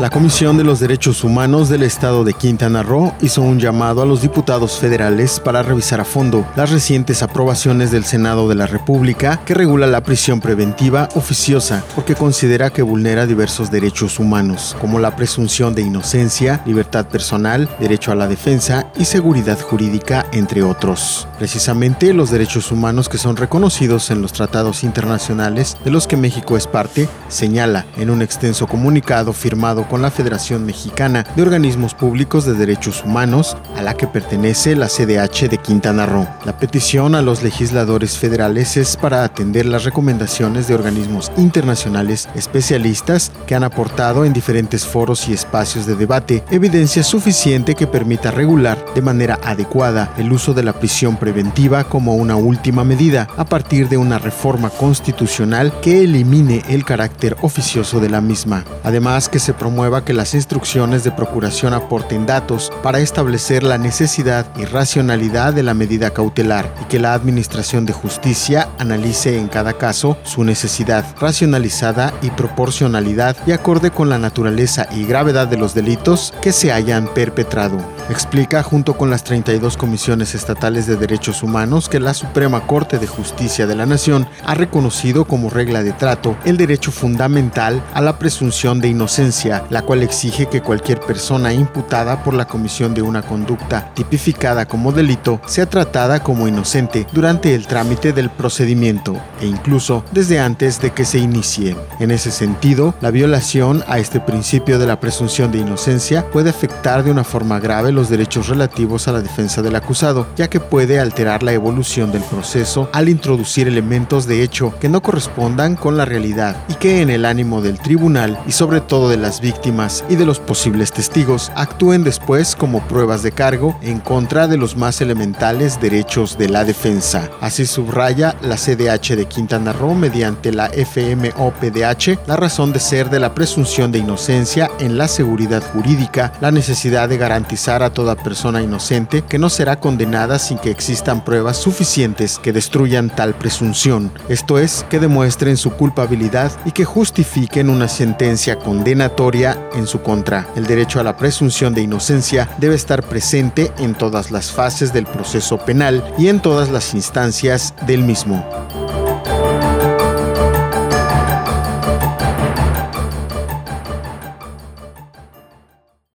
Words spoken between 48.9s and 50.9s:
de manera adecuada el uso de la